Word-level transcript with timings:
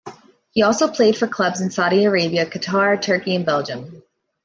He 0.49 0.63
also 0.63 0.87
played 0.87 1.15
for 1.15 1.27
clubs 1.27 1.61
in 1.61 1.69
Saudi 1.69 2.05
Arabia, 2.05 2.47
Qatar, 2.47 2.99
Turkey 2.99 3.35
and 3.35 3.45
Belgium. 3.45 4.01